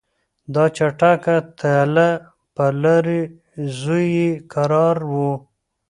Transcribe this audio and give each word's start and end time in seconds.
دا 0.53 0.65
چټکه 0.75 1.35
تله 1.59 2.09
پر 2.55 2.71
لار 2.83 3.07
زوی 3.79 4.05
یې 4.17 4.29
کرار 4.53 4.97
وو 5.11 5.31